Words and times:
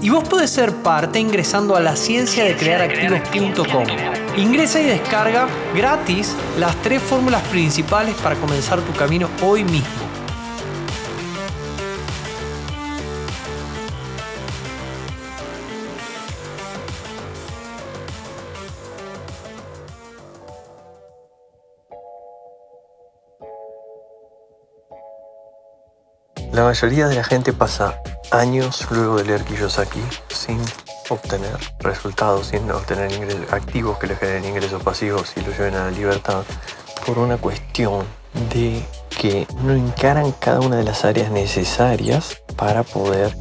y 0.00 0.10
vos 0.10 0.28
podés 0.28 0.50
ser 0.50 0.72
parte 0.76 1.18
ingresando 1.18 1.76
a 1.76 1.80
la 1.80 1.96
ciencia 1.96 2.44
de 2.44 2.56
crear 2.56 2.82
activos.com. 2.82 3.84
Ingresa 4.36 4.80
y 4.80 4.84
descarga 4.84 5.48
gratis 5.74 6.34
las 6.58 6.74
tres 6.82 7.02
fórmulas 7.02 7.42
principales 7.48 8.14
para 8.16 8.36
comenzar 8.36 8.80
tu 8.80 8.92
camino 8.92 9.28
hoy 9.42 9.64
mismo. 9.64 10.08
La 26.52 26.64
mayoría 26.64 27.06
de 27.06 27.14
la 27.14 27.22
gente 27.22 27.52
pasa 27.52 28.00
años 28.30 28.86
luego 28.90 29.16
de 29.16 29.24
leer 29.24 29.44
Kiyosaki 29.44 30.02
sin 30.28 30.60
obtener 31.08 31.56
resultados, 31.80 32.48
sin 32.48 32.70
obtener 32.70 33.12
ingresos 33.12 33.52
activos 33.52 33.98
que 33.98 34.06
le 34.06 34.16
generen 34.16 34.44
ingresos 34.44 34.82
pasivos 34.82 35.32
y 35.36 35.40
lo 35.40 35.52
lleven 35.52 35.74
a 35.74 35.84
la 35.84 35.90
libertad 35.90 36.42
por 37.06 37.18
una 37.18 37.36
cuestión 37.36 38.04
de 38.52 38.84
que 39.08 39.46
no 39.62 39.72
encaran 39.72 40.32
cada 40.32 40.60
una 40.60 40.76
de 40.76 40.84
las 40.84 41.04
áreas 41.04 41.30
necesarias 41.30 42.42
para 42.56 42.82
poder 42.82 43.34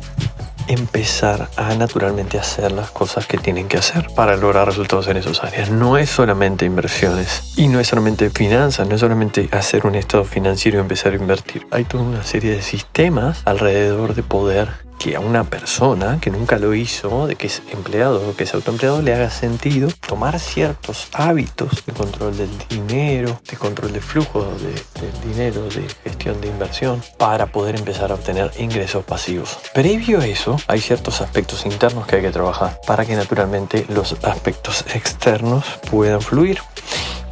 empezar 0.68 1.50
a 1.56 1.76
naturalmente 1.76 2.38
hacer 2.38 2.72
las 2.72 2.92
cosas 2.92 3.28
que 3.28 3.38
tienen 3.38 3.68
que 3.68 3.78
hacer 3.78 4.08
para 4.16 4.38
lograr 4.38 4.68
resultados 4.68 5.08
en 5.08 5.18
esas 5.18 5.44
áreas. 5.44 5.70
No 5.70 5.98
es 5.98 6.10
solamente 6.10 6.66
inversiones 6.66 7.54
y 7.56 7.68
no 7.68 7.80
es 7.80 7.88
solamente 7.88 8.30
finanzas, 8.30 8.88
no 8.88 8.96
es 8.96 9.02
solamente 9.02 9.50
hacer 9.52 9.86
un 9.86 9.96
estado 9.96 10.24
financiero 10.24 10.78
y 10.78 10.82
empezar 10.82 11.14
a 11.14 11.18
invertir. 11.18 11.66
Hay 11.72 11.86
toda 11.86 12.04
una 12.04 12.24
serie 12.24 12.52
de 12.52 12.62
sistemas 12.62 13.42
alrededor 13.46 14.16
de 14.16 14.24
poder 14.24 14.87
que 15.00 15.16
a 15.16 15.20
una 15.20 15.44
persona 15.44 16.20
que 16.20 16.30
nunca 16.30 16.58
lo 16.58 16.74
hizo, 16.74 17.28
de 17.28 17.36
que 17.36 17.48
es 17.48 17.62
empleado 17.72 18.28
o 18.28 18.36
que 18.36 18.44
es 18.44 18.54
autoempleado, 18.54 19.02
le 19.02 19.14
haga 19.14 19.30
sentido 19.30 19.90
tomar 20.08 20.40
ciertos 20.40 21.08
hábitos 21.14 21.86
de 21.86 21.94
control 21.94 22.38
del 22.38 22.50
dinero, 22.70 23.40
de 23.50 23.58
control 23.58 23.94
de 23.94 24.02
flujo 24.02 24.44
de, 24.44 25.02
del 25.02 25.22
dinero, 25.34 25.64
de 25.70 25.88
gestión 26.04 26.42
de 26.42 26.48
inversión, 26.48 27.02
para 27.18 27.48
poder 27.48 27.76
empezar 27.76 28.12
a 28.12 28.16
obtener 28.16 28.52
ingresos 28.58 29.04
pasivos. 29.06 29.58
Previo 29.74 30.20
a 30.20 30.26
eso, 30.26 30.58
hay 30.68 30.82
ciertos 30.82 31.22
aspectos 31.22 31.66
internos 31.66 32.08
que 32.08 32.18
hay 32.18 32.22
que 32.22 32.32
trabajar 32.32 32.80
para 32.86 33.06
que 33.06 33.16
naturalmente 33.16 33.86
los 33.90 34.16
aspectos 34.24 34.86
externos 34.94 35.66
puedan 35.90 36.22
fluir. 36.22 36.60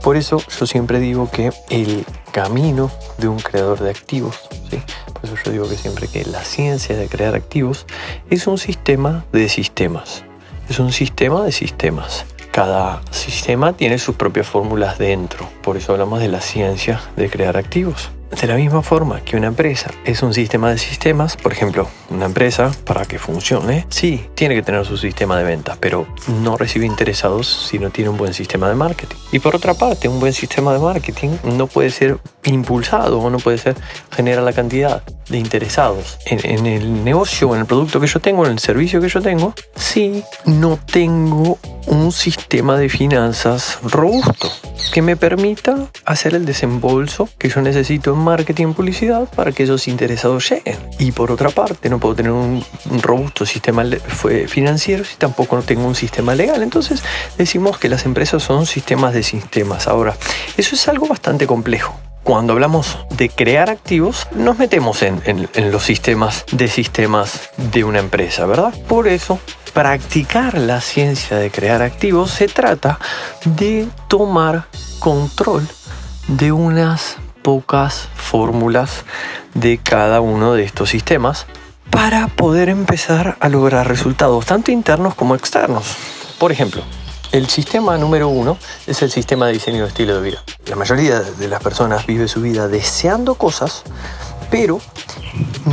Por 0.02 0.18
eso 0.18 0.38
yo 0.60 0.68
siempre 0.68 1.00
digo 1.00 1.32
que 1.32 1.52
el 1.70 2.06
camino 2.32 2.92
de 3.18 3.28
un 3.28 3.40
creador 3.40 3.80
de 3.80 3.90
activos, 3.90 4.36
¿sí? 4.70 4.80
Eso 5.26 5.36
yo 5.44 5.52
digo 5.52 5.70
que 5.70 5.76
siempre 5.76 6.08
que 6.08 6.26
la 6.26 6.44
ciencia 6.44 6.96
de 6.96 7.08
crear 7.08 7.36
activos 7.36 7.86
es 8.30 8.48
un 8.48 8.58
sistema 8.58 9.26
de 9.32 9.50
sistemas, 9.50 10.24
es 10.70 10.80
un 10.80 10.92
sistema 10.92 11.44
de 11.44 11.52
sistemas. 11.52 12.26
Cada 12.52 13.02
sistema 13.12 13.74
tiene 13.74 13.98
sus 13.98 14.16
propias 14.16 14.48
fórmulas 14.48 14.98
dentro, 14.98 15.50
por 15.62 15.76
eso 15.76 15.92
hablamos 15.92 16.22
de 16.22 16.30
la 16.30 16.40
ciencia 16.40 17.02
de 17.18 17.30
crear 17.30 17.58
activos. 17.58 18.12
De 18.32 18.48
la 18.48 18.56
misma 18.56 18.82
forma 18.82 19.22
que 19.22 19.38
una 19.38 19.48
empresa 19.48 19.92
es 20.04 20.22
un 20.22 20.34
sistema 20.34 20.70
de 20.70 20.78
sistemas, 20.78 21.38
por 21.38 21.52
ejemplo, 21.52 21.88
una 22.10 22.26
empresa 22.26 22.72
para 22.84 23.06
que 23.06 23.20
funcione, 23.20 23.86
sí, 23.90 24.26
tiene 24.36 24.56
que 24.56 24.62
tener 24.62 24.86
su 24.86 24.98
sistema 24.98 25.38
de 25.38 25.44
ventas, 25.44 25.78
pero 25.80 26.08
no 26.42 26.58
recibe 26.58 26.86
interesados 26.86 27.48
si 27.48 27.80
no 27.80 27.92
tiene 27.92 28.10
un 28.10 28.18
buen 28.18 28.34
sistema 28.34 28.68
de 28.68 28.76
marketing. 28.76 29.16
Y 29.32 29.40
por 29.40 29.56
otra 29.56 29.74
parte, 29.74 30.08
un 30.08 30.20
buen 30.20 30.34
sistema 30.34 30.74
de 30.74 30.80
marketing 30.80 31.38
no 31.44 31.68
puede 31.68 31.92
ser 31.92 32.18
impulsado 32.44 33.20
o 33.20 33.30
no 33.30 33.38
puede 33.38 33.58
ser 33.58 33.76
generar 34.12 34.44
la 34.44 34.54
cantidad 34.54 35.04
de 35.30 35.38
interesados 35.38 36.18
en, 36.26 36.40
en 36.44 36.66
el 36.66 37.04
negocio, 37.04 37.54
en 37.54 37.62
el 37.62 37.66
producto 37.66 38.00
que 38.00 38.08
yo 38.08 38.20
tengo, 38.20 38.46
en 38.46 38.54
el 38.54 38.60
servicio 38.60 39.00
que 39.02 39.10
yo 39.10 39.22
tengo, 39.22 39.54
si 39.76 40.24
no 40.46 40.78
tengo 40.92 41.58
un 41.88 42.12
sistema 42.12 42.78
de 42.78 42.90
finanzas 42.90 43.80
robusto 43.84 44.52
que 44.92 45.02
me 45.02 45.16
permita 45.16 45.90
hacer 46.06 46.36
el 46.36 46.46
desembolso 46.46 47.30
que 47.38 47.50
yo 47.50 47.62
necesito 47.62 48.15
marketing 48.16 48.74
publicidad 48.74 49.28
para 49.36 49.52
que 49.52 49.64
esos 49.64 49.88
interesados 49.88 50.50
lleguen. 50.50 50.78
Y 51.00 51.12
por 51.12 51.32
otra 51.32 51.50
parte, 51.50 51.90
no 51.90 52.00
puedo 52.00 52.16
tener 52.16 52.32
un, 52.32 52.64
robusto 53.02 53.46
sistema 53.46 53.84
financiero 54.48 55.04
si 55.04 55.16
tampoco 55.18 55.62
tengo 55.62 55.86
un 55.86 55.96
sistema 55.96 56.36
legal. 56.36 56.64
Entonces 56.64 57.04
decimos 57.38 57.78
que 57.78 57.90
las 57.90 58.06
empresas 58.06 58.44
son 58.44 58.66
sistemas 58.66 59.14
de 59.14 59.24
sistemas. 59.24 59.88
Ahora, 59.88 60.16
eso 60.58 60.76
es 60.76 60.88
algo 60.88 61.08
bastante 61.08 61.48
complejo 61.48 61.96
cuando 62.26 62.54
hablamos 62.54 62.98
de 63.16 63.30
crear 63.30 63.70
activos, 63.70 64.28
nos 64.36 64.58
metemos 64.58 65.04
en, 65.04 65.22
en, 65.26 65.72
los 65.72 65.84
sistemas 65.84 66.44
de 66.52 66.68
sistemas 66.68 67.52
de 67.72 67.84
una 67.84 68.00
empresa, 68.00 68.48
¿verdad? 68.48 68.74
Por 68.88 69.08
eso, 69.08 69.40
practicar 69.76 70.58
la 70.58 70.82
ciencia 70.82 71.38
de 71.38 71.52
crear 71.52 71.84
activos 71.84 72.32
se 72.32 72.48
trata 72.48 72.98
de 73.44 73.88
tomar 74.08 74.66
control 74.98 75.68
de 76.28 76.52
unas 76.52 77.18
pocas 77.46 78.10
fórmulas 78.16 79.06
de 79.54 79.78
cada 79.78 80.20
uno 80.20 80.54
de 80.54 80.64
estos 80.64 80.90
sistemas 80.90 81.46
para 81.92 82.26
poder 82.26 82.70
empezar 82.70 83.38
a 83.40 83.50
lograr 83.50 83.88
resultados 83.88 84.48
tanto 84.48 84.72
internos 84.72 85.14
como 85.14 85.36
externos. 85.36 85.96
Por 86.40 86.52
ejemplo, 86.52 86.82
el 87.32 87.48
sistema 87.48 88.00
número 88.00 88.30
uno 88.30 88.58
es 88.88 89.04
el 89.04 89.12
sistema 89.12 89.46
de 89.46 89.54
diseño 89.54 89.84
de 89.84 89.90
estilo 89.90 90.16
de 90.16 90.22
vida. 90.28 90.44
La 90.66 90.76
mayoría 90.76 91.20
de 91.20 91.48
las 91.48 91.62
personas 91.62 92.08
vive 92.08 92.28
su 92.28 92.42
vida 92.42 92.68
deseando 92.68 93.36
cosas, 93.36 93.84
pero 94.50 94.82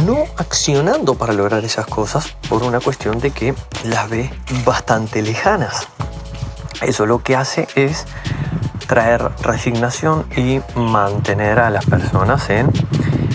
no 0.05 0.27
accionando 0.37 1.15
para 1.15 1.33
lograr 1.33 1.65
esas 1.65 1.87
cosas 1.87 2.37
por 2.51 2.65
una 2.65 2.81
cuestión 2.81 3.19
de 3.19 3.31
que 3.31 3.55
las 3.85 4.11
ve 4.11 4.31
bastante 4.67 5.23
lejanas. 5.23 5.89
Eso 6.83 7.07
lo 7.07 7.23
que 7.23 7.35
hace 7.35 7.67
es 7.77 8.05
traer 8.93 9.31
resignación 9.43 10.27
y 10.37 10.61
mantener 10.77 11.61
a 11.61 11.71
las 11.71 11.87
personas 11.87 12.51
en 12.51 12.69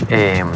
em, 0.08 0.46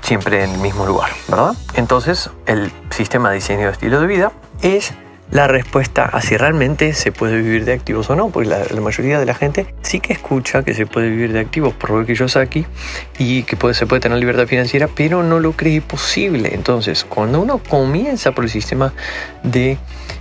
siempre 0.00 0.42
en 0.42 0.52
el 0.52 0.58
mismo 0.58 0.86
lugar, 0.86 1.10
¿verdad? 1.28 1.52
Entonces, 1.74 2.30
el 2.46 2.72
sistema 2.88 3.28
de 3.28 3.34
diseño 3.34 3.66
de 3.66 3.72
estilo 3.72 4.00
de 4.00 4.06
vida 4.06 4.32
es 4.62 4.94
la 5.32 5.48
respuesta 5.48 6.04
a 6.04 6.20
si 6.20 6.36
realmente 6.36 6.92
se 6.92 7.10
puede 7.10 7.38
vivir 7.38 7.64
de 7.64 7.72
activos 7.72 8.10
o 8.10 8.16
no, 8.16 8.28
porque 8.28 8.50
la, 8.50 8.80
mayoría 8.80 9.18
de 9.18 9.26
la 9.26 9.34
gente 9.34 9.66
sí 9.80 9.98
que 9.98 10.12
escucha 10.12 10.62
que 10.62 10.74
se 10.74 10.86
puede 10.86 11.08
vivir 11.08 11.32
de 11.32 11.40
activos 11.40 11.72
por 11.72 11.90
lo 11.90 12.06
que 12.06 12.14
yo 12.14 12.26
aquí 12.38 12.66
y 13.18 13.42
que 13.42 13.56
puede, 13.56 13.74
se 13.74 13.86
puede 13.86 14.00
tener 14.00 14.18
libertad 14.18 14.46
financiera, 14.46 14.88
pero 14.94 15.22
no 15.22 15.40
lo 15.40 15.52
cree 15.52 15.80
posible. 15.80 16.54
Entonces, 16.54 17.04
cuando 17.04 17.40
uno 17.40 17.58
comienza 17.58 18.32
por 18.32 18.44
el 18.44 18.50
sistema 18.50 18.92
de 19.42 19.78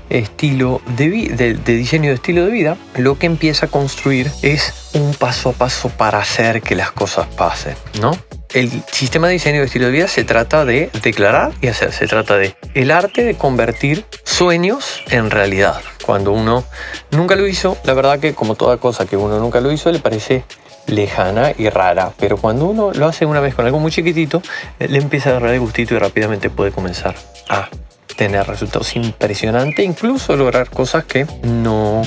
estilo 0.10 0.82
de, 0.98 1.10
de, 1.36 1.76
diseño 1.76 2.10
de 2.10 2.16
estilo 2.16 2.46
de 2.46 2.52
vida, 2.52 2.78
lo 2.98 3.18
que 3.18 3.26
empieza 3.26 3.66
a 3.66 3.70
construir 3.70 4.32
es 4.42 4.92
un 4.94 5.14
paso 5.14 5.50
a 5.50 5.54
paso 5.54 5.90
para 5.90 6.20
hacer 6.20 6.62
que 6.62 6.76
las 6.76 6.92
cosas 6.92 7.28
pasen, 7.28 7.76
¿no? 8.00 8.12
El 8.54 8.70
sistema 8.92 9.28
de 9.28 9.34
diseño 9.34 9.60
de 9.60 9.68
estilo 9.68 9.86
de 9.86 9.92
vida 9.92 10.08
se 10.10 10.26
trata 10.26 10.66
de 10.66 10.90
declarar 11.04 11.54
y 11.62 11.68
hacer, 11.68 11.94
se 11.94 12.06
trata 12.06 12.36
de 12.36 12.54
el 12.74 12.92
arte 12.92 13.24
de 13.24 13.36
convertir 13.36 14.06
sueños 14.26 15.02
en 15.10 15.32
realidad. 15.32 15.82
Cuando 16.06 16.34
uno 16.34 16.66
nunca 17.12 17.38
lo 17.38 17.48
hizo, 17.48 17.78
la 17.86 17.94
verdad 17.94 18.20
que 18.20 18.34
como 18.34 18.56
toda 18.56 18.76
cosa 18.76 19.06
que 19.06 19.16
uno 19.16 19.40
nunca 19.40 19.62
lo 19.62 19.72
hizo, 19.72 19.90
le 19.90 20.00
parece 20.00 20.44
lejana 20.88 21.54
y 21.58 21.70
rara, 21.70 22.12
pero 22.20 22.36
cuando 22.36 22.66
uno 22.66 22.92
lo 22.92 23.08
hace 23.08 23.26
una 23.26 23.40
vez 23.40 23.56
con 23.56 23.66
algo 23.66 23.80
muy 23.80 23.92
chiquitito, 23.92 24.42
le 24.80 24.98
empieza 24.98 25.30
a 25.30 25.32
agarrar 25.38 25.54
el 25.54 25.62
gustito 25.62 25.96
y 25.96 26.00
rápidamente 26.00 26.50
puede 26.50 26.72
comenzar 26.72 27.16
a 27.48 27.70
tener 28.18 28.46
resultados 28.48 28.94
impresionantes, 28.98 29.86
incluso 29.86 30.36
lograr 30.36 30.70
cosas 30.70 31.06
que 31.06 31.26
no 31.44 32.02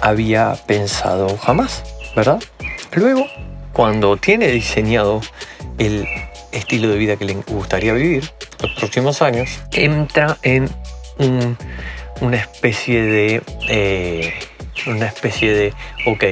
había 0.00 0.56
pensado 0.66 1.36
jamás, 1.38 1.84
¿verdad? 2.16 2.42
Luego, 2.92 3.24
cuando 3.72 4.16
tiene 4.16 4.48
diseñado 4.48 5.20
el 5.80 6.06
estilo 6.52 6.88
de 6.88 6.98
vida 6.98 7.16
que 7.16 7.24
le 7.24 7.34
gustaría 7.34 7.92
vivir 7.94 8.30
los 8.62 8.72
próximos 8.72 9.22
años, 9.22 9.60
entra 9.72 10.36
en 10.42 10.68
una 12.20 12.36
especie 12.36 13.02
de... 13.02 13.42
Eh, 13.68 14.32
una 14.86 15.06
especie 15.06 15.52
de, 15.52 15.74
ok, 16.06 16.24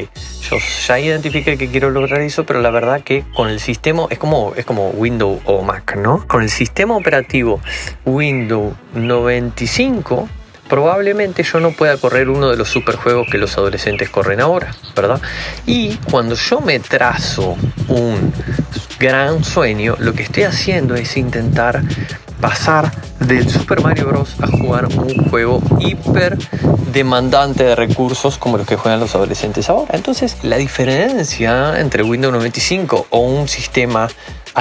yo 0.48 0.56
ya 0.86 0.98
identifiqué 0.98 1.58
que 1.58 1.68
quiero 1.68 1.90
lograr 1.90 2.22
eso, 2.22 2.46
pero 2.46 2.62
la 2.62 2.70
verdad 2.70 3.02
que 3.02 3.24
con 3.34 3.50
el 3.50 3.60
sistema, 3.60 4.06
es 4.08 4.18
como, 4.18 4.54
es 4.56 4.64
como 4.64 4.88
Windows 4.90 5.40
o 5.44 5.62
Mac, 5.62 5.96
¿no? 5.96 6.26
Con 6.26 6.42
el 6.42 6.48
sistema 6.48 6.96
operativo 6.96 7.60
Windows 8.06 8.74
95, 8.94 10.28
probablemente 10.68 11.42
yo 11.42 11.60
no 11.60 11.72
pueda 11.72 11.98
correr 11.98 12.30
uno 12.30 12.48
de 12.48 12.56
los 12.56 12.68
superjuegos 12.68 13.26
que 13.30 13.36
los 13.36 13.56
adolescentes 13.58 14.08
corren 14.08 14.40
ahora, 14.40 14.74
¿verdad? 14.96 15.20
Y 15.66 15.96
cuando 16.10 16.34
yo 16.34 16.60
me 16.60 16.78
trazo 16.78 17.56
un 17.88 18.32
gran 18.98 19.44
sueño, 19.44 19.96
lo 19.98 20.12
que 20.12 20.22
estoy 20.22 20.44
haciendo 20.44 20.94
es 20.94 21.16
intentar 21.16 21.82
pasar 22.40 22.90
del 23.20 23.48
Super 23.48 23.80
Mario 23.82 24.06
Bros. 24.06 24.36
a 24.40 24.46
jugar 24.46 24.86
un 24.86 25.28
juego 25.28 25.60
hiper 25.80 26.38
demandante 26.92 27.64
de 27.64 27.74
recursos 27.74 28.38
como 28.38 28.58
los 28.58 28.66
que 28.66 28.76
juegan 28.76 29.00
los 29.00 29.14
adolescentes 29.14 29.68
ahora. 29.68 29.94
Entonces, 29.94 30.36
la 30.42 30.56
diferencia 30.56 31.80
entre 31.80 32.02
Windows 32.02 32.32
95 32.32 33.06
o 33.10 33.18
un 33.20 33.48
sistema 33.48 34.08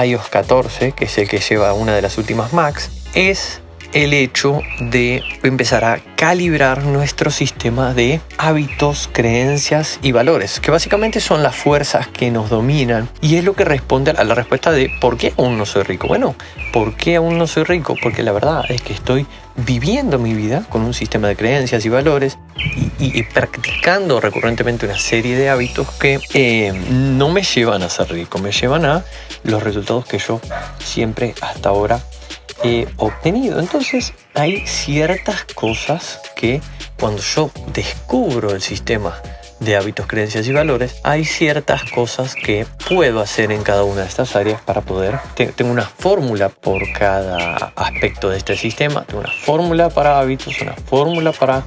iOS 0.00 0.28
14, 0.28 0.92
que 0.92 1.04
es 1.04 1.18
el 1.18 1.28
que 1.28 1.38
lleva 1.38 1.72
una 1.72 1.94
de 1.94 2.02
las 2.02 2.18
últimas 2.18 2.52
Macs, 2.52 2.90
es 3.14 3.60
el 3.92 4.12
hecho 4.12 4.60
de 4.80 5.22
empezar 5.42 5.84
a 5.84 6.00
calibrar 6.16 6.84
nuestro 6.84 7.30
sistema 7.30 7.94
de 7.94 8.20
hábitos, 8.36 9.08
creencias 9.12 9.98
y 10.02 10.12
valores, 10.12 10.60
que 10.60 10.70
básicamente 10.70 11.20
son 11.20 11.42
las 11.42 11.56
fuerzas 11.56 12.08
que 12.08 12.30
nos 12.30 12.50
dominan 12.50 13.08
y 13.20 13.36
es 13.36 13.44
lo 13.44 13.54
que 13.54 13.64
responde 13.64 14.10
a 14.10 14.24
la 14.24 14.34
respuesta 14.34 14.70
de 14.72 14.90
¿por 15.00 15.16
qué 15.16 15.32
aún 15.38 15.58
no 15.58 15.66
soy 15.66 15.84
rico? 15.84 16.08
Bueno, 16.08 16.34
¿por 16.72 16.96
qué 16.96 17.16
aún 17.16 17.38
no 17.38 17.46
soy 17.46 17.64
rico? 17.64 17.94
Porque 18.02 18.22
la 18.22 18.32
verdad 18.32 18.64
es 18.68 18.82
que 18.82 18.92
estoy 18.92 19.26
viviendo 19.56 20.18
mi 20.18 20.34
vida 20.34 20.64
con 20.68 20.82
un 20.82 20.94
sistema 20.94 21.28
de 21.28 21.36
creencias 21.36 21.84
y 21.84 21.88
valores 21.88 22.38
y, 23.00 23.22
practicando 23.24 24.20
recurrentemente 24.20 24.86
una 24.86 24.98
serie 24.98 25.36
de 25.36 25.48
hábitos 25.48 25.90
que 25.92 26.20
eh, 26.34 26.72
no 26.90 27.28
me 27.28 27.42
llevan 27.42 27.82
a 27.82 27.90
ser 27.90 28.10
rico, 28.10 28.38
me 28.38 28.52
llevan 28.52 28.84
a 28.84 29.04
los 29.44 29.62
resultados 29.62 30.04
que 30.04 30.18
yo 30.18 30.40
siempre 30.78 31.34
hasta 31.40 31.68
ahora 31.68 32.00
obtenido. 32.96 33.60
Entonces 33.60 34.12
hay 34.34 34.66
ciertas 34.66 35.44
cosas 35.54 36.20
que 36.34 36.60
cuando 36.98 37.22
yo 37.22 37.50
descubro 37.72 38.50
el 38.50 38.60
sistema 38.60 39.20
de 39.60 39.76
hábitos, 39.76 40.06
creencias 40.06 40.46
y 40.46 40.52
valores, 40.52 41.00
hay 41.02 41.24
ciertas 41.24 41.90
cosas 41.90 42.34
que 42.34 42.66
puedo 42.88 43.20
hacer 43.20 43.50
en 43.50 43.62
cada 43.62 43.84
una 43.84 44.02
de 44.02 44.08
estas 44.08 44.36
áreas 44.36 44.60
para 44.60 44.82
poder. 44.82 45.18
Tengo 45.34 45.70
una 45.70 45.82
fórmula 45.82 46.48
por 46.48 46.92
cada 46.92 47.72
aspecto 47.74 48.28
de 48.30 48.38
este 48.38 48.56
sistema. 48.56 49.04
Tengo 49.04 49.20
una 49.20 49.32
fórmula 49.32 49.88
para 49.90 50.20
hábitos, 50.20 50.60
una 50.60 50.74
fórmula 50.74 51.32
para 51.32 51.64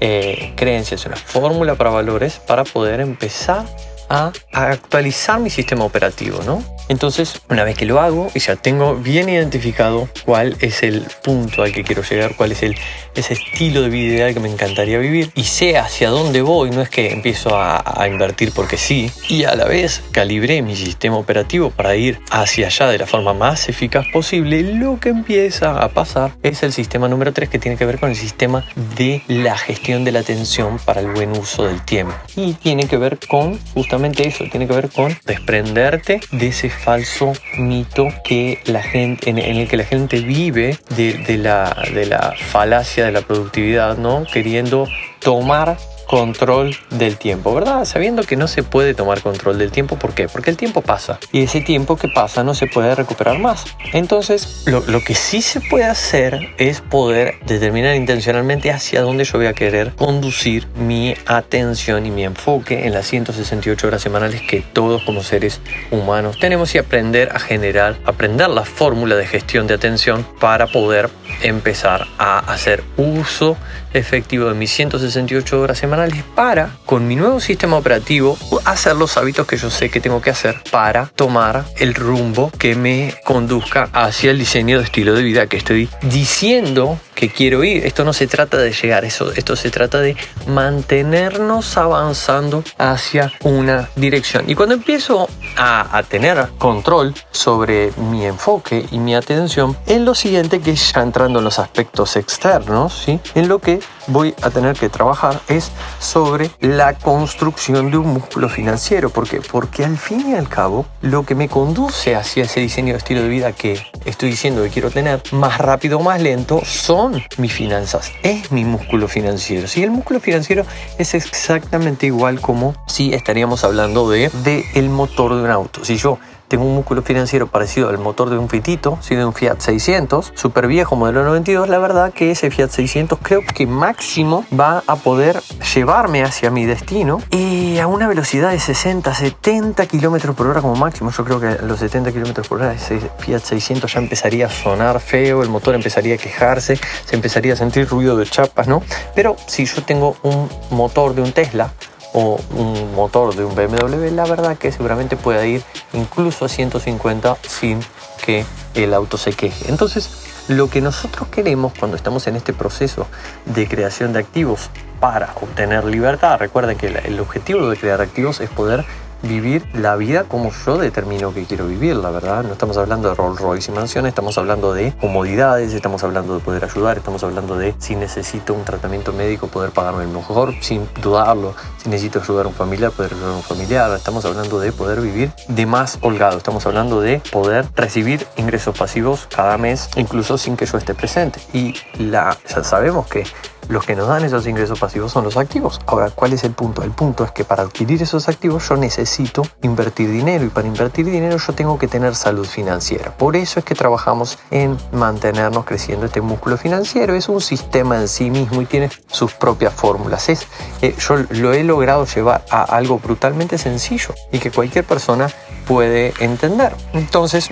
eh, 0.00 0.52
creencias, 0.56 1.06
una 1.06 1.16
fórmula 1.16 1.74
para 1.74 1.90
valores 1.90 2.38
para 2.38 2.64
poder 2.64 3.00
empezar 3.00 3.64
a, 4.08 4.32
actualizar 4.52 5.40
mi 5.40 5.50
sistema 5.50 5.84
operativo, 5.84 6.40
¿no? 6.44 6.62
Entonces, 6.88 7.40
una 7.48 7.64
vez 7.64 7.76
que 7.76 7.86
lo 7.86 8.00
hago 8.00 8.30
y 8.34 8.40
ya 8.40 8.56
tengo 8.56 8.94
bien 8.94 9.28
identificado 9.28 10.08
cuál 10.24 10.56
es 10.60 10.82
el 10.82 11.06
punto 11.22 11.62
al 11.62 11.72
que 11.72 11.82
quiero 11.82 12.02
llegar, 12.02 12.36
cuál 12.36 12.52
es 12.52 12.62
el, 12.62 12.76
ese 13.14 13.34
estilo 13.34 13.80
de 13.80 13.88
vida 13.88 14.14
ideal 14.14 14.34
que 14.34 14.40
me 14.40 14.50
encantaría 14.50 14.98
vivir 14.98 15.32
y 15.34 15.44
sé 15.44 15.78
hacia 15.78 16.10
dónde 16.10 16.42
voy, 16.42 16.70
no 16.70 16.82
es 16.82 16.90
que 16.90 17.10
empiezo 17.10 17.56
a, 17.56 17.82
a 17.84 18.06
invertir 18.06 18.52
porque 18.52 18.76
sí, 18.76 19.10
y 19.28 19.44
a 19.44 19.54
la 19.54 19.64
vez 19.64 20.02
calibré 20.12 20.60
mi 20.60 20.76
sistema 20.76 21.16
operativo 21.16 21.70
para 21.70 21.96
ir 21.96 22.20
hacia 22.30 22.66
allá 22.66 22.88
de 22.88 22.98
la 22.98 23.06
forma 23.06 23.32
más 23.32 23.68
eficaz 23.68 24.04
posible, 24.12 24.62
lo 24.74 25.00
que 25.00 25.08
empieza 25.08 25.82
a 25.82 25.88
pasar 25.88 26.32
es 26.42 26.62
el 26.62 26.72
sistema 26.72 27.08
número 27.08 27.32
3 27.32 27.48
que 27.48 27.58
tiene 27.58 27.78
que 27.78 27.86
ver 27.86 27.98
con 27.98 28.10
el 28.10 28.16
sistema 28.16 28.64
de 28.96 29.22
la 29.26 29.56
gestión 29.56 30.04
de 30.04 30.12
la 30.12 30.20
atención 30.20 30.78
para 30.84 31.00
el 31.00 31.08
buen 31.08 31.30
uso 31.32 31.64
del 31.64 31.82
tiempo. 31.82 32.14
Y 32.36 32.52
tiene 32.54 32.86
que 32.86 32.98
ver 32.98 33.18
con 33.26 33.58
justamente 33.72 33.93
eso, 34.18 34.44
tiene 34.50 34.66
que 34.66 34.74
ver 34.74 34.90
con 34.90 35.16
desprenderte 35.24 36.20
de 36.32 36.48
ese 36.48 36.70
falso 36.70 37.32
mito 37.56 38.08
que 38.24 38.58
la 38.64 38.82
gente, 38.82 39.30
en, 39.30 39.38
el 39.38 39.68
que 39.68 39.76
la 39.76 39.84
gente 39.84 40.20
vive 40.20 40.78
de, 40.96 41.38
la, 41.38 41.76
de 41.92 42.06
la 42.06 42.34
falacia 42.36 43.04
de 43.04 43.12
la 43.12 43.20
productividad, 43.20 43.96
¿no? 43.96 44.24
Queriendo 44.32 44.86
tomar 45.20 45.76
control 46.06 46.76
del 46.90 47.16
tiempo, 47.16 47.54
¿verdad? 47.54 47.84
Sabiendo 47.84 48.22
que 48.22 48.36
no 48.36 48.48
se 48.48 48.62
puede 48.62 48.94
tomar 48.94 49.20
control 49.20 49.58
del 49.58 49.70
tiempo, 49.70 49.96
¿por 49.96 50.14
qué? 50.14 50.28
Porque 50.28 50.50
el 50.50 50.56
tiempo 50.56 50.82
pasa 50.82 51.18
y 51.32 51.42
ese 51.42 51.60
tiempo 51.60 51.96
que 51.96 52.08
pasa 52.08 52.44
no 52.44 52.54
se 52.54 52.66
puede 52.66 52.94
recuperar 52.94 53.38
más. 53.38 53.64
Entonces, 53.92 54.64
lo, 54.66 54.80
lo, 54.86 55.00
que 55.00 55.14
sí 55.14 55.42
se 55.42 55.60
puede 55.60 55.84
hacer 55.84 56.54
es 56.58 56.80
poder 56.80 57.34
determinar 57.46 57.94
intencionalmente 57.96 58.70
hacia 58.70 59.02
dónde 59.02 59.24
yo 59.24 59.38
voy 59.38 59.46
a 59.46 59.52
querer 59.52 59.94
conducir 59.94 60.66
mi 60.76 61.14
atención 61.26 62.06
y 62.06 62.10
mi 62.10 62.24
enfoque 62.24 62.86
en 62.86 62.92
las 62.92 63.06
168 63.06 63.86
horas 63.86 64.02
semanales 64.02 64.42
que 64.42 64.60
todos 64.60 65.02
como 65.02 65.22
seres 65.22 65.60
humanos 65.90 66.38
tenemos 66.38 66.74
y 66.74 66.78
aprender 66.78 67.30
a 67.34 67.38
generar, 67.38 67.96
aprender 68.04 68.48
la 68.50 68.64
fórmula 68.64 69.16
de 69.16 69.26
gestión 69.26 69.66
de 69.66 69.74
atención 69.74 70.26
para 70.40 70.66
poder 70.66 71.10
empezar 71.42 72.06
a 72.18 72.38
hacer 72.38 72.82
uso 72.96 73.56
efectivo 73.94 74.48
de 74.48 74.54
mis 74.54 74.70
168 74.72 75.60
horas 75.60 75.78
semanales 75.78 76.22
para, 76.34 76.76
con 76.84 77.06
mi 77.06 77.16
nuevo 77.16 77.40
sistema 77.40 77.76
operativo, 77.76 78.36
hacer 78.64 78.96
los 78.96 79.16
hábitos 79.16 79.46
que 79.46 79.56
yo 79.56 79.70
sé 79.70 79.90
que 79.90 80.00
tengo 80.00 80.20
que 80.20 80.30
hacer 80.30 80.62
para 80.70 81.06
tomar 81.06 81.64
el 81.76 81.94
rumbo 81.94 82.50
que 82.58 82.74
me 82.74 83.14
conduzca 83.24 83.88
hacia 83.92 84.30
el 84.30 84.38
diseño 84.38 84.78
de 84.78 84.84
estilo 84.84 85.14
de 85.14 85.22
vida 85.22 85.46
que 85.46 85.56
estoy 85.56 85.88
diciendo 86.02 86.98
que 87.14 87.28
quiero 87.28 87.64
ir. 87.64 87.86
Esto 87.86 88.04
no 88.04 88.12
se 88.12 88.26
trata 88.26 88.56
de 88.56 88.72
llegar, 88.72 89.04
eso, 89.04 89.32
esto 89.32 89.56
se 89.56 89.70
trata 89.70 90.00
de 90.00 90.16
mantenernos 90.46 91.76
avanzando 91.76 92.64
hacia 92.78 93.32
una 93.42 93.88
dirección. 93.96 94.44
Y 94.48 94.54
cuando 94.54 94.74
empiezo 94.74 95.28
a, 95.56 96.02
tener 96.08 96.48
control 96.58 97.14
sobre 97.30 97.92
mi 97.96 98.26
enfoque 98.26 98.86
y 98.90 98.98
mi 98.98 99.14
atención 99.14 99.76
en 99.86 100.04
lo 100.04 100.14
siguiente 100.14 100.60
que 100.60 100.74
ya 100.74 101.00
entrando 101.00 101.38
en 101.38 101.44
los 101.44 101.58
aspectos 101.58 102.16
externos, 102.16 103.02
¿sí? 103.04 103.20
en 103.34 103.48
lo 103.48 103.58
que 103.58 103.80
voy 104.08 104.34
a 104.42 104.50
tener 104.50 104.76
que 104.76 104.88
trabajar 104.88 105.40
es 105.48 105.70
sobre 105.98 106.50
la 106.60 106.94
construcción 106.94 107.90
de 107.90 107.96
un 107.96 108.08
músculo 108.08 108.48
financiero. 108.54 109.10
¿Por 109.10 109.28
qué? 109.28 109.40
Porque 109.40 109.84
al 109.84 109.98
fin 109.98 110.30
y 110.30 110.34
al 110.34 110.48
cabo, 110.48 110.86
lo 111.02 111.26
que 111.26 111.34
me 111.34 111.48
conduce 111.48 112.14
hacia 112.14 112.44
ese 112.44 112.60
diseño 112.60 112.92
de 112.92 112.98
estilo 112.98 113.22
de 113.22 113.28
vida 113.28 113.52
que 113.52 113.84
estoy 114.04 114.30
diciendo 114.30 114.62
que 114.62 114.70
quiero 114.70 114.90
tener, 114.90 115.22
más 115.32 115.58
rápido 115.58 115.98
o 115.98 116.02
más 116.02 116.22
lento, 116.22 116.62
son 116.64 117.22
mis 117.36 117.52
finanzas. 117.52 118.12
Es 118.22 118.52
mi 118.52 118.64
músculo 118.64 119.08
financiero. 119.08 119.66
Si 119.66 119.82
el 119.82 119.90
músculo 119.90 120.20
financiero 120.20 120.64
es 120.98 121.14
exactamente 121.14 122.06
igual 122.06 122.40
como 122.40 122.74
si 122.86 123.12
estaríamos 123.12 123.64
hablando 123.64 124.08
de, 124.08 124.30
de 124.44 124.64
el 124.74 124.88
motor 124.88 125.34
de 125.34 125.42
un 125.42 125.50
auto. 125.50 125.84
Si 125.84 125.96
yo 125.96 126.18
tengo 126.54 126.66
un 126.66 126.74
músculo 126.76 127.02
financiero 127.02 127.48
parecido 127.48 127.88
al 127.88 127.98
motor 127.98 128.30
de 128.30 128.38
un 128.38 128.48
Fitito, 128.48 128.96
sí, 129.00 129.16
de 129.16 129.24
un 129.24 129.32
Fiat 129.32 129.58
600, 129.58 130.34
súper 130.36 130.68
viejo, 130.68 130.94
modelo 130.94 131.24
92. 131.24 131.68
La 131.68 131.78
verdad 131.78 132.12
que 132.12 132.30
ese 132.30 132.48
Fiat 132.48 132.70
600 132.70 133.18
creo 133.20 133.40
que 133.42 133.66
máximo 133.66 134.44
va 134.56 134.84
a 134.86 134.94
poder 134.94 135.42
llevarme 135.74 136.22
hacia 136.22 136.52
mi 136.52 136.64
destino 136.64 137.20
y 137.32 137.78
a 137.78 137.88
una 137.88 138.06
velocidad 138.06 138.52
de 138.52 138.60
60, 138.60 139.12
70 139.12 139.84
kilómetros 139.86 140.36
por 140.36 140.46
hora 140.46 140.60
como 140.60 140.76
máximo. 140.76 141.10
Yo 141.10 141.24
creo 141.24 141.40
que 141.40 141.48
a 141.48 141.62
los 141.62 141.80
70 141.80 142.12
kilómetros 142.12 142.46
por 142.46 142.60
hora 142.60 142.72
ese 142.72 143.00
Fiat 143.18 143.40
600 143.40 143.92
ya 143.92 143.98
empezaría 143.98 144.46
a 144.46 144.50
sonar 144.50 145.00
feo, 145.00 145.42
el 145.42 145.48
motor 145.48 145.74
empezaría 145.74 146.14
a 146.14 146.18
quejarse, 146.18 146.78
se 147.04 147.16
empezaría 147.16 147.54
a 147.54 147.56
sentir 147.56 147.88
ruido 147.88 148.16
de 148.16 148.26
chapas, 148.26 148.68
¿no? 148.68 148.80
Pero 149.16 149.34
si 149.48 149.64
yo 149.64 149.82
tengo 149.82 150.14
un 150.22 150.48
motor 150.70 151.16
de 151.16 151.22
un 151.22 151.32
Tesla, 151.32 151.72
o 152.14 152.40
un 152.56 152.94
motor 152.94 153.34
de 153.34 153.44
un 153.44 153.54
BMW, 153.54 154.14
la 154.14 154.24
verdad 154.24 154.56
que 154.56 154.72
seguramente 154.72 155.16
pueda 155.16 155.44
ir 155.44 155.62
incluso 155.92 156.46
a 156.46 156.48
150 156.48 157.36
sin 157.46 157.80
que 158.24 158.46
el 158.74 158.94
auto 158.94 159.18
se 159.18 159.32
queje. 159.32 159.68
Entonces, 159.68 160.08
lo 160.48 160.70
que 160.70 160.80
nosotros 160.80 161.28
queremos 161.28 161.72
cuando 161.78 161.96
estamos 161.96 162.26
en 162.26 162.36
este 162.36 162.52
proceso 162.52 163.06
de 163.46 163.68
creación 163.68 164.12
de 164.12 164.20
activos 164.20 164.70
para 165.00 165.34
obtener 165.40 165.84
libertad, 165.84 166.38
recuerden 166.38 166.78
que 166.78 166.86
el 166.86 167.18
objetivo 167.18 167.68
de 167.68 167.76
crear 167.76 168.00
activos 168.00 168.40
es 168.40 168.48
poder 168.48 168.84
vivir 169.24 169.66
la 169.74 169.96
vida 169.96 170.24
como 170.24 170.50
yo 170.64 170.78
determino 170.78 171.32
que 171.34 171.44
quiero 171.44 171.66
vivir, 171.66 171.96
la 171.96 172.10
verdad. 172.10 172.44
No 172.44 172.52
estamos 172.52 172.76
hablando 172.76 173.08
de 173.08 173.14
Rolls 173.14 173.40
Royce 173.40 173.72
y 173.72 173.74
mansiones, 173.74 174.10
estamos 174.10 174.38
hablando 174.38 174.72
de 174.72 174.92
comodidades, 175.00 175.72
estamos 175.72 176.04
hablando 176.04 176.34
de 176.34 176.40
poder 176.40 176.64
ayudar, 176.64 176.98
estamos 176.98 177.22
hablando 177.24 177.56
de 177.56 177.74
si 177.78 177.96
necesito 177.96 178.54
un 178.54 178.64
tratamiento 178.64 179.12
médico, 179.12 179.48
poder 179.48 179.70
pagarme 179.70 180.06
mejor, 180.06 180.54
sin 180.60 180.88
dudarlo. 181.00 181.54
Si 181.82 181.88
necesito 181.88 182.20
ayudar 182.20 182.46
a 182.46 182.48
un 182.48 182.54
familiar, 182.54 182.90
poder 182.92 183.12
ayudar 183.12 183.32
a 183.32 183.36
un 183.36 183.42
familiar. 183.42 183.90
Estamos 183.96 184.24
hablando 184.24 184.60
de 184.60 184.72
poder 184.72 185.00
vivir 185.00 185.32
de 185.48 185.66
más 185.66 185.98
holgado. 186.00 186.38
Estamos 186.38 186.64
hablando 186.66 187.00
de 187.00 187.20
poder 187.32 187.66
recibir 187.74 188.26
ingresos 188.36 188.76
pasivos 188.76 189.28
cada 189.34 189.58
mes, 189.58 189.88
incluso 189.96 190.38
sin 190.38 190.56
que 190.56 190.66
yo 190.66 190.78
esté 190.78 190.94
presente. 190.94 191.40
Y 191.52 191.74
la, 191.98 192.36
ya 192.48 192.64
sabemos 192.64 193.06
que 193.06 193.24
los 193.68 193.84
que 193.84 193.96
nos 193.96 194.08
dan 194.08 194.24
esos 194.24 194.46
ingresos 194.46 194.78
pasivos 194.78 195.12
son 195.12 195.24
los 195.24 195.36
activos. 195.36 195.80
Ahora, 195.86 196.10
¿cuál 196.10 196.32
es 196.32 196.44
el 196.44 196.52
punto? 196.52 196.82
El 196.82 196.90
punto 196.90 197.24
es 197.24 197.32
que 197.32 197.44
para 197.44 197.62
adquirir 197.62 198.02
esos 198.02 198.28
activos 198.28 198.68
yo 198.68 198.76
necesito 198.76 199.42
invertir 199.62 200.10
dinero 200.10 200.44
y 200.44 200.48
para 200.48 200.68
invertir 200.68 201.06
dinero 201.06 201.36
yo 201.38 201.52
tengo 201.52 201.78
que 201.78 201.88
tener 201.88 202.14
salud 202.14 202.46
financiera. 202.46 203.16
Por 203.16 203.36
eso 203.36 203.58
es 203.58 203.64
que 203.64 203.74
trabajamos 203.74 204.38
en 204.50 204.76
mantenernos 204.92 205.64
creciendo 205.64 206.06
este 206.06 206.20
músculo 206.20 206.56
financiero. 206.56 207.14
Es 207.14 207.28
un 207.28 207.40
sistema 207.40 208.00
en 208.00 208.08
sí 208.08 208.30
mismo 208.30 208.62
y 208.62 208.66
tiene 208.66 208.90
sus 209.06 209.32
propias 209.34 209.74
fórmulas. 209.74 210.28
Es, 210.28 210.46
eh, 210.82 210.94
yo 210.98 211.16
lo 211.30 211.52
he 211.52 211.64
logrado 211.64 212.06
llevar 212.06 212.44
a 212.50 212.62
algo 212.62 212.98
brutalmente 212.98 213.58
sencillo 213.58 214.14
y 214.32 214.38
que 214.38 214.50
cualquier 214.50 214.84
persona 214.84 215.28
puede 215.66 216.12
entender. 216.20 216.74
Entonces, 216.92 217.50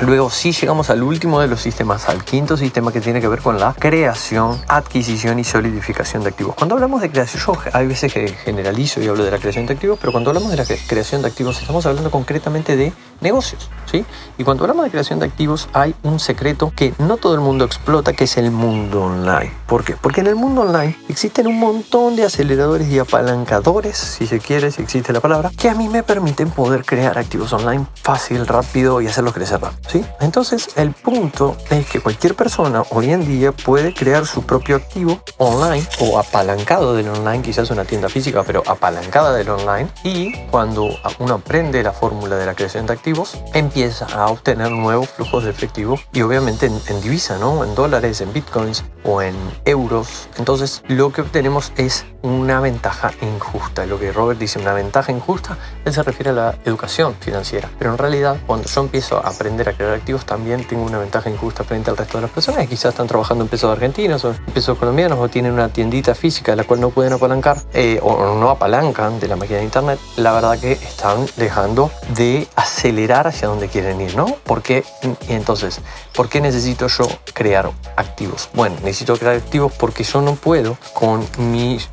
Luego 0.00 0.30
sí 0.30 0.52
llegamos 0.52 0.90
al 0.90 1.02
último 1.02 1.40
de 1.40 1.48
los 1.48 1.60
sistemas, 1.60 2.08
al 2.08 2.24
quinto 2.24 2.56
sistema 2.56 2.92
que 2.92 3.00
tiene 3.00 3.20
que 3.20 3.26
ver 3.26 3.40
con 3.40 3.58
la 3.58 3.74
creación, 3.74 4.60
adquisición 4.68 5.40
y 5.40 5.44
solidificación 5.44 6.22
de 6.22 6.28
activos. 6.28 6.54
Cuando 6.54 6.76
hablamos 6.76 7.00
de 7.00 7.10
creación, 7.10 7.42
yo 7.44 7.60
hay 7.72 7.86
veces 7.88 8.12
que 8.12 8.28
generalizo 8.28 9.02
y 9.02 9.08
hablo 9.08 9.24
de 9.24 9.32
la 9.32 9.38
creación 9.38 9.66
de 9.66 9.74
activos, 9.74 9.98
pero 10.00 10.12
cuando 10.12 10.30
hablamos 10.30 10.52
de 10.52 10.56
la 10.56 10.64
creación 10.64 11.22
de 11.22 11.28
activos 11.28 11.60
estamos 11.60 11.84
hablando 11.84 12.12
concretamente 12.12 12.76
de 12.76 12.92
negocios, 13.20 13.70
¿sí? 13.90 14.04
Y 14.36 14.44
cuando 14.44 14.64
hablamos 14.64 14.84
de 14.84 14.90
creación 14.90 15.18
de 15.18 15.26
activos 15.26 15.68
hay 15.72 15.94
un 16.02 16.20
secreto 16.20 16.72
que 16.74 16.94
no 16.98 17.16
todo 17.16 17.34
el 17.34 17.40
mundo 17.40 17.64
explota, 17.64 18.12
que 18.12 18.24
es 18.24 18.36
el 18.36 18.50
mundo 18.50 19.04
online. 19.04 19.52
¿Por 19.66 19.84
qué? 19.84 19.96
Porque 20.00 20.20
en 20.20 20.28
el 20.28 20.36
mundo 20.36 20.62
online 20.62 20.96
existen 21.08 21.46
un 21.46 21.58
montón 21.58 22.16
de 22.16 22.24
aceleradores 22.24 22.88
y 22.88 22.98
apalancadores, 22.98 23.96
si 23.96 24.26
se 24.26 24.38
quiere, 24.38 24.70
si 24.70 24.82
existe 24.82 25.12
la 25.12 25.20
palabra, 25.20 25.50
que 25.56 25.68
a 25.68 25.74
mí 25.74 25.88
me 25.88 26.02
permiten 26.02 26.50
poder 26.50 26.84
crear 26.84 27.18
activos 27.18 27.52
online 27.52 27.86
fácil, 28.02 28.46
rápido 28.46 29.00
y 29.00 29.06
hacerlos 29.06 29.34
crecer 29.34 29.60
rápido. 29.60 30.04
Entonces, 30.20 30.68
el 30.76 30.92
punto 30.92 31.56
es 31.70 31.86
que 31.86 32.00
cualquier 32.00 32.34
persona 32.34 32.82
hoy 32.90 33.10
en 33.10 33.26
día 33.26 33.52
puede 33.52 33.94
crear 33.94 34.26
su 34.26 34.42
propio 34.42 34.76
activo 34.76 35.20
online 35.38 35.86
o 36.00 36.18
apalancado 36.18 36.94
del 36.94 37.08
online, 37.08 37.42
quizás 37.42 37.70
una 37.70 37.84
tienda 37.84 38.08
física, 38.08 38.42
pero 38.44 38.62
apalancada 38.66 39.34
del 39.34 39.48
online. 39.50 39.88
Y 40.04 40.34
cuando 40.50 40.88
uno 41.18 41.34
aprende 41.34 41.82
la 41.82 41.92
fórmula 41.92 42.36
de 42.36 42.46
la 42.46 42.54
creación 42.54 42.86
de 42.86 42.92
activos, 42.92 43.07
empieza 43.54 44.06
a 44.06 44.26
obtener 44.26 44.70
nuevos 44.70 45.08
flujos 45.08 45.44
de 45.44 45.50
efectivo 45.50 45.98
y 46.12 46.22
obviamente 46.22 46.66
en, 46.66 47.00
divisa, 47.00 47.38
¿no? 47.38 47.64
En 47.64 47.74
dólares, 47.74 48.20
en 48.20 48.32
bitcoins 48.32 48.84
o 49.04 49.22
en 49.22 49.34
euros. 49.64 50.28
Entonces, 50.36 50.82
lo 50.88 51.12
que 51.12 51.22
obtenemos 51.22 51.72
es 51.76 52.04
una 52.22 52.60
ventaja 52.60 53.12
injusta. 53.22 53.86
Lo 53.86 53.98
que 53.98 54.12
Robert 54.12 54.38
dice, 54.38 54.58
una 54.58 54.74
ventaja 54.74 55.12
injusta, 55.12 55.56
él 55.84 55.92
se 55.92 56.02
refiere 56.02 56.30
a 56.30 56.32
la 56.34 56.58
educación 56.64 57.14
financiera. 57.20 57.70
Pero 57.78 57.92
en 57.92 57.98
realidad, 57.98 58.36
cuando 58.46 58.68
yo 58.68 58.80
empiezo 58.82 59.24
a 59.24 59.28
aprender 59.28 59.68
a 59.68 59.72
crear 59.72 59.94
activos, 59.94 60.26
también 60.26 60.66
tengo 60.66 60.82
una 60.82 60.98
ventaja 60.98 61.30
injusta 61.30 61.64
frente 61.64 61.90
al 61.90 61.96
resto 61.96 62.18
de 62.18 62.22
las 62.22 62.30
personas 62.30 62.60
que 62.62 62.68
quizás 62.68 62.90
están 62.90 63.06
trabajando 63.06 63.44
en 63.44 63.48
pesos 63.48 63.70
argentinos 63.70 64.24
o 64.24 64.30
en 64.30 64.36
pesos 64.52 64.76
colombianos 64.76 65.18
o 65.18 65.28
tienen 65.28 65.52
una 65.52 65.68
tiendita 65.68 66.14
física 66.14 66.52
de 66.52 66.56
la 66.56 66.64
cual 66.64 66.80
no 66.80 66.90
pueden 66.90 67.12
apalancar 67.12 67.62
eh, 67.72 68.00
o 68.02 68.34
no 68.34 68.50
apalancan 68.50 69.20
de 69.20 69.28
la 69.28 69.36
máquina 69.36 69.58
de 69.58 69.64
internet. 69.64 69.98
La 70.16 70.32
verdad 70.32 70.58
que 70.58 70.72
están 70.72 71.26
dejando 71.36 71.90
de 72.14 72.48
acelerar 72.56 72.97
hacia 73.06 73.48
donde 73.48 73.68
quieren 73.68 74.00
ir, 74.00 74.16
¿no? 74.16 74.26
Porque, 74.44 74.84
entonces, 75.28 75.80
¿por 76.14 76.28
qué 76.28 76.40
necesito 76.40 76.88
yo 76.88 77.06
crear 77.32 77.70
activos? 77.96 78.50
Bueno, 78.54 78.76
necesito 78.82 79.16
crear 79.16 79.36
activos 79.36 79.72
porque 79.72 80.04
yo 80.04 80.20
no 80.20 80.34
puedo 80.34 80.76
con 80.94 81.26
mis 81.38 81.88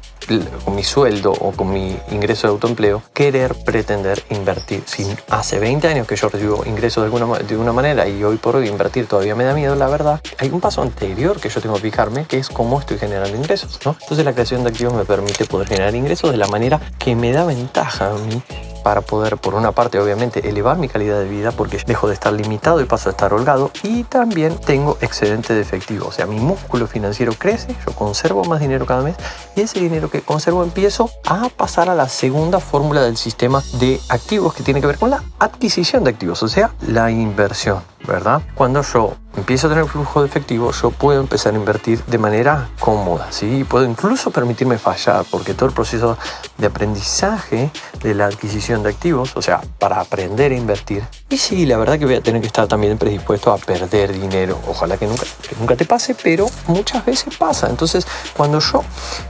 con 0.63 0.75
mi 0.75 0.83
sueldo 0.83 1.31
o 1.31 1.51
con 1.51 1.71
mi 1.71 1.95
ingreso 2.09 2.47
de 2.47 2.53
autoempleo, 2.53 3.03
querer 3.13 3.53
pretender 3.63 4.23
invertir. 4.31 4.81
Si 4.87 5.05
hace 5.29 5.59
20 5.59 5.87
años 5.87 6.07
que 6.07 6.15
yo 6.15 6.29
recibo 6.29 6.63
ingresos 6.65 7.03
de 7.03 7.15
alguna, 7.15 7.37
de 7.39 7.57
una 7.57 7.71
manera 7.71 8.07
y 8.07 8.23
hoy 8.23 8.37
por 8.37 8.55
hoy 8.55 8.67
invertir 8.67 9.05
todavía 9.05 9.35
me 9.35 9.43
da 9.43 9.53
miedo, 9.53 9.75
la 9.75 9.87
verdad, 9.87 10.21
hay 10.39 10.49
un 10.49 10.61
paso 10.61 10.81
anterior 10.81 11.39
que 11.39 11.49
yo 11.49 11.61
tengo 11.61 11.75
que 11.75 11.81
fijarme, 11.81 12.25
que 12.25 12.39
es 12.39 12.49
cómo 12.49 12.79
estoy 12.79 12.97
generando 12.97 13.37
ingresos. 13.37 13.79
¿no? 13.85 13.95
Entonces 14.01 14.25
la 14.25 14.33
creación 14.33 14.63
de 14.63 14.69
activos 14.69 14.95
me 14.95 15.05
permite 15.05 15.45
poder 15.45 15.67
generar 15.67 15.93
ingresos 15.93 16.31
de 16.31 16.37
la 16.37 16.47
manera 16.47 16.81
que 16.97 17.15
me 17.15 17.31
da 17.31 17.45
ventaja 17.45 18.09
a 18.09 18.13
mí 18.15 18.41
para 18.85 19.01
poder, 19.01 19.37
por 19.37 19.55
una 19.55 19.71
parte, 19.71 19.99
obviamente, 19.99 20.47
elevar 20.47 20.77
mi 20.77 20.87
calidad 20.87 21.17
de 21.17 21.27
vida 21.27 21.51
porque 21.51 21.81
dejo 21.87 22.07
de 22.07 22.13
estar 22.13 22.31
limitado 22.31 22.81
y 22.81 22.85
paso 22.85 23.09
a 23.09 23.13
estar 23.13 23.33
holgado 23.33 23.71
y 23.81 24.03
también 24.03 24.59
tengo 24.59 24.99
excedente 25.01 25.55
de 25.55 25.61
efectivo. 25.61 26.05
O 26.05 26.11
sea, 26.11 26.27
mi 26.27 26.39
músculo 26.39 26.85
financiero 26.85 27.33
crece, 27.35 27.75
yo 27.83 27.95
conservo 27.95 28.43
más 28.43 28.59
dinero 28.59 28.85
cada 28.85 29.01
mes 29.01 29.15
y 29.55 29.61
ese 29.61 29.79
dinero 29.79 30.11
que 30.11 30.21
conservo 30.21 30.63
empiezo 30.63 31.09
a 31.25 31.49
pasar 31.49 31.89
a 31.89 31.95
la 31.95 32.07
segunda 32.07 32.59
fórmula 32.59 33.01
del 33.01 33.17
sistema 33.17 33.63
de 33.79 33.99
activos 34.09 34.53
que 34.53 34.61
tiene 34.61 34.81
que 34.81 34.87
ver 34.87 34.99
con 34.99 35.09
la 35.09 35.23
adquisición 35.39 36.03
de 36.03 36.11
activos, 36.11 36.43
o 36.43 36.47
sea, 36.47 36.69
la 36.85 37.09
inversión. 37.09 37.94
¿Verdad? 38.05 38.41
Cuando 38.55 38.81
yo 38.81 39.15
empiezo 39.35 39.67
a 39.67 39.69
tener 39.71 39.85
flujo 39.85 40.21
de 40.21 40.27
efectivo, 40.27 40.71
yo 40.71 40.91
puedo 40.91 41.19
empezar 41.19 41.53
a 41.53 41.57
invertir 41.57 42.03
de 42.05 42.17
manera 42.17 42.69
cómoda, 42.79 43.31
¿sí? 43.31 43.63
Puedo 43.63 43.85
incluso 43.85 44.31
permitirme 44.31 44.77
fallar, 44.77 45.25
porque 45.29 45.53
todo 45.53 45.69
el 45.69 45.75
proceso 45.75 46.17
de 46.57 46.67
aprendizaje 46.67 47.71
de 48.01 48.13
la 48.13 48.25
adquisición 48.25 48.83
de 48.83 48.89
activos, 48.89 49.35
o 49.35 49.41
sea, 49.41 49.61
para 49.79 49.99
aprender 49.99 50.51
a 50.51 50.55
invertir, 50.55 51.03
y 51.35 51.37
sí, 51.37 51.65
la 51.65 51.75
verdad 51.75 51.99
que 51.99 52.05
voy 52.05 52.15
a 52.15 52.21
tener 52.21 52.39
que 52.39 52.47
estar 52.47 52.65
también 52.65 52.97
predispuesto 52.97 53.51
a 53.51 53.57
perder 53.57 54.17
dinero. 54.17 54.57
Ojalá 54.69 54.95
que 54.95 55.05
nunca, 55.05 55.25
nunca 55.59 55.75
te 55.75 55.83
pase, 55.83 56.15
pero 56.15 56.47
muchas 56.67 57.05
veces 57.05 57.35
pasa. 57.35 57.69
Entonces, 57.69 58.07
cuando 58.37 58.61
yo 58.61 58.85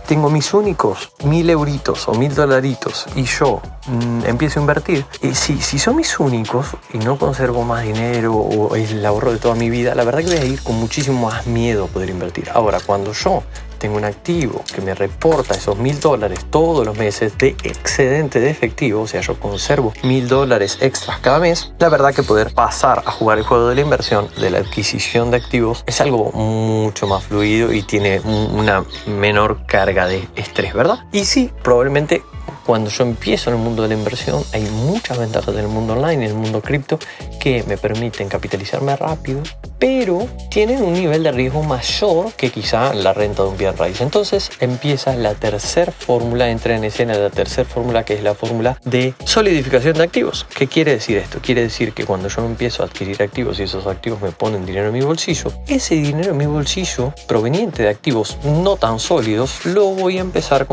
tengo 0.08 0.30
mis 0.30 0.54
únicos 0.54 1.12
mil 1.24 1.50
euritos 1.50 2.08
o 2.08 2.14
mil 2.14 2.36
dolaritos 2.36 3.08
y 3.16 3.24
yo 3.24 3.60
mm, 3.88 4.26
empiezo 4.28 4.60
a 4.60 4.62
invertir, 4.62 5.04
y 5.24 5.34
si, 5.34 5.60
si 5.60 5.80
son 5.80 5.96
mis 5.96 6.20
únicos 6.20 6.68
y 6.94 7.00
no 7.00 7.18
conservo 7.18 7.64
más 7.64 7.84
dinero 7.84 8.36
o 8.36 8.76
el 8.76 9.04
ahorro 9.04 9.32
de 9.32 9.40
toda 9.40 9.56
mi 9.56 9.72
vida, 9.72 9.96
la 9.96 10.04
verdad 10.04 10.20
que 10.20 10.28
voy 10.28 10.38
a 10.38 10.46
ir 10.46 10.62
con 10.62 10.76
muchísimo 10.76 11.28
más 11.28 11.48
miedo 11.48 11.86
a 11.86 11.88
poder 11.88 12.12
invertir. 12.12 12.52
Ahora, 12.54 12.80
cuando 12.86 13.14
yo 13.14 13.42
tengo 13.76 13.98
un 13.98 14.06
activo 14.06 14.64
que 14.74 14.82
me 14.82 14.96
reporta 14.96 15.54
esos 15.54 15.78
mil 15.78 16.00
dólares 16.00 16.46
todos 16.50 16.86
los 16.86 16.98
meses 16.98 17.38
de 17.38 17.56
excedente 17.64 18.40
de 18.40 18.50
efectivo, 18.50 19.02
o 19.02 19.08
sea, 19.08 19.22
yo 19.22 19.40
conservo 19.40 19.94
mil 20.04 20.28
dólares 20.28 20.78
extras 20.82 21.20
cada 21.20 21.40
mes, 21.40 21.74
la 21.80 21.90
verdad 21.90 22.14
que 22.14 22.24
poder 22.24 22.54
pasar 22.54 23.04
a 23.06 23.12
jugar 23.12 23.38
el 23.38 23.44
juego 23.44 23.68
de 23.70 23.76
la 23.76 23.82
inversión, 23.82 24.28
de 24.40 24.50
la 24.50 24.60
adquisición 24.60 25.32
de 25.32 25.38
activos, 25.38 25.84
es 25.86 26.02
algo 26.02 26.32
mucho 26.32 27.08
más 27.08 27.24
fluido 27.24 27.72
y 27.74 27.84
tiene 27.84 28.20
una 28.20 28.84
menor 29.06 29.66
carga 29.66 30.08
de 30.08 30.28
estrés, 30.36 30.74
¿verdad? 30.74 31.00
Y 31.12 31.26
sí, 31.26 31.52
probablemente 31.64 32.24
cuando 32.66 32.90
yo 32.90 33.04
empiezo 33.04 33.50
en 33.50 33.58
el 33.58 33.62
mundo 33.62 33.84
de 33.84 33.90
la 33.90 33.94
inversión, 33.94 34.44
hay 34.52 34.64
muchas 34.64 35.18
ventajas 35.18 35.54
en 35.54 35.62
el 35.62 35.68
mundo 35.68 35.94
online, 35.94 36.26
en 36.26 36.32
el 36.32 36.34
mundo 36.34 36.62
cripto, 36.62 36.98
que 37.40 37.64
me 37.68 37.78
permiten 37.78 38.28
capitalizarme 38.28 38.96
rápido, 38.96 39.42
pero 39.78 40.28
tienen 40.50 40.82
un 40.82 40.94
nivel 40.94 41.24
de 41.24 41.32
riesgo 41.32 41.62
mayor 41.62 42.34
que 42.34 42.50
quizá 42.50 42.94
la 42.94 43.14
renta 43.14 43.44
de 43.44 43.50
un 43.50 43.58
bien 43.58 43.78
raíz. 43.78 44.02
Entonces 44.02 44.50
empieza 44.60 45.16
la 45.16 45.36
tercera 45.36 45.92
fórmula, 45.92 46.50
entra 46.50 46.76
en 46.76 46.84
escena 46.84 47.14
la 47.14 47.30
tercera 47.30 47.68
fórmula, 47.70 48.04
que 48.04 48.16
es 48.16 48.24
la 48.24 48.34
fórmula 48.34 48.80
de 48.84 49.14
solidificación 49.26 49.94
de 49.94 50.04
activos. 50.04 50.48
¿Qué 50.56 50.68
quiere 50.68 50.94
decir 50.94 51.18
esto? 51.18 51.40
Quiere 51.42 51.62
decir 51.62 51.94
que 51.94 52.06
cuando 52.06 52.30
yo 52.30 52.44
empiezo 52.46 52.82
a 52.82 52.88
adquirir 52.88 53.22
activos 53.22 53.60
y 53.60 53.64
esos 53.64 53.86
activos 53.86 54.22
me 54.22 54.32
ponen 54.32 54.66
dinero 54.66 54.88
en 54.88 54.94
mi 54.94 55.02
bolsillo, 55.02 55.52
ese 55.68 55.96
dinero 55.96 56.32
en 56.32 56.38
mi 56.38 56.48
bolsillo, 56.48 57.14
proveniente 57.28 57.84
de 57.84 57.90
activos 57.90 58.38
no 58.44 58.78
tan 58.78 59.00
sólidos, 59.00 59.66
lo 59.66 59.92
voy 59.92 60.18
a 60.18 60.22
empezar 60.22 60.66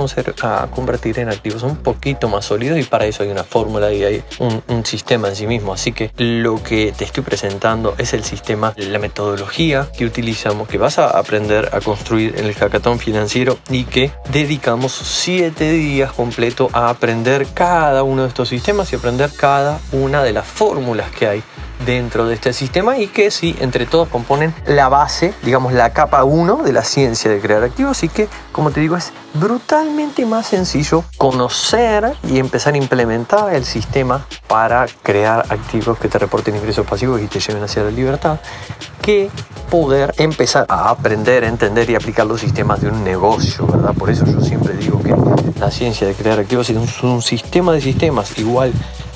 a 0.42 0.66
convertir 0.68 1.18
en 1.18 1.28
activos 1.28 1.62
un 1.64 1.76
poquito 1.82 2.28
más 2.28 2.44
sólidos 2.44 2.78
y 2.78 2.84
para 2.84 3.06
eso 3.06 3.22
hay 3.22 3.30
una 3.30 3.44
fórmula 3.44 3.92
y 3.92 4.04
hay 4.04 4.22
un, 4.38 4.62
un 4.68 4.84
sistema 4.84 5.28
en 5.28 5.36
sí 5.36 5.46
mismo. 5.46 5.72
Así 5.72 5.92
que 5.92 6.10
lo 6.16 6.62
que 6.62 6.92
te 6.96 7.04
estoy 7.04 7.22
presentando 7.22 7.94
es 7.98 8.12
el 8.14 8.24
sistema, 8.24 8.72
la 8.76 8.98
metodología 8.98 9.88
que 9.96 10.04
utilizamos, 10.04 10.68
que 10.68 10.78
vas 10.78 10.98
a 10.98 11.18
aprender 11.18 11.70
a 11.72 11.80
construir 11.80 12.34
en 12.38 12.46
el 12.46 12.54
hackathon 12.54 12.98
financiero 12.98 13.58
y 13.70 13.84
que 13.84 14.10
dedicamos 14.30 14.92
siete 14.92 15.70
días 15.72 16.12
completo 16.12 16.68
a 16.72 16.88
aprender 16.88 17.46
cada 17.54 18.02
uno 18.02 18.22
de 18.22 18.28
estos 18.28 18.48
sistemas 18.48 18.92
y 18.92 18.96
aprender 18.96 19.30
cada 19.36 19.80
una 19.92 20.22
de 20.22 20.32
las 20.32 20.46
fórmulas 20.46 21.10
que 21.10 21.26
hay 21.26 21.42
dentro 21.84 22.26
de 22.26 22.34
este 22.34 22.52
sistema 22.52 22.98
y 22.98 23.08
que 23.08 23.30
sí, 23.30 23.56
entre 23.60 23.86
todos 23.86 24.08
componen 24.08 24.54
la 24.66 24.88
base, 24.88 25.34
digamos 25.42 25.72
la 25.72 25.92
capa 25.92 26.24
1 26.24 26.62
de 26.62 26.72
la 26.72 26.82
ciencia 26.82 27.30
de 27.30 27.40
crear 27.40 27.62
activos 27.62 28.02
y 28.02 28.08
que, 28.08 28.28
como 28.52 28.70
te 28.70 28.80
digo, 28.80 28.96
es 28.96 29.12
brutalmente 29.34 30.26
más 30.26 30.46
sencillo 30.46 31.04
conocer 31.16 32.14
y 32.28 32.38
empezar 32.38 32.74
a 32.74 32.76
implementar 32.76 33.54
el 33.54 33.64
sistema 33.64 34.26
para 34.46 34.86
crear 35.02 35.46
activos 35.48 35.98
que 35.98 36.08
te 36.08 36.18
reporten 36.18 36.56
ingresos 36.56 36.86
pasivos 36.86 37.20
y 37.20 37.26
te 37.26 37.40
lleven 37.40 37.62
hacia 37.62 37.82
la 37.82 37.90
libertad 37.90 38.38
que 39.00 39.30
poder 39.70 40.14
empezar 40.18 40.66
a 40.68 40.90
aprender, 40.90 41.44
entender 41.44 41.88
y 41.90 41.94
aplicar 41.94 42.26
los 42.26 42.40
sistemas 42.40 42.80
de 42.80 42.88
un 42.88 43.02
negocio, 43.02 43.66
¿verdad? 43.66 43.94
Por 43.94 44.10
eso 44.10 44.26
yo 44.26 44.40
siempre 44.40 44.74
digo 44.74 45.02
que 45.02 45.14
la 45.58 45.70
ciencia 45.70 46.06
de 46.06 46.14
crear 46.14 46.38
activos 46.38 46.68
es 46.70 47.02
un 47.02 47.22
sistema 47.22 47.72
de 47.72 47.80
sistemas 47.80 48.38
igual 48.38 48.72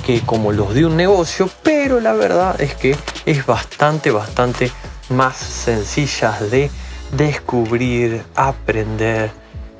que 0.07 0.21
como 0.21 0.53
los 0.53 0.73
de 0.73 0.87
un 0.87 0.97
negocio, 0.97 1.51
pero 1.65 1.99
la 1.99 2.13
verdad 2.13 2.61
es 2.61 2.77
que 2.77 2.95
es 3.25 3.45
bastante, 3.45 4.13
bastante 4.13 4.71
más 5.09 5.37
sencillas 5.37 6.49
de 6.49 6.71
descubrir, 7.11 8.23
aprender, 8.37 9.33